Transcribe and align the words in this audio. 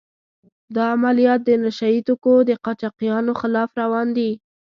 دا 0.75 0.83
عملیات 0.95 1.41
د 1.45 1.49
نشه 1.63 1.87
يي 1.93 2.01
توکو 2.07 2.33
د 2.49 2.51
قاچاقچیانو 2.65 3.31
خلاف 3.41 3.69
روان 3.81 4.07
دي. 4.17 4.31